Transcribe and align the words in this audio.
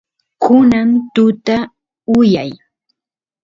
kunan 0.41 0.89
tuta 1.13 1.57
yuyay 2.11 2.51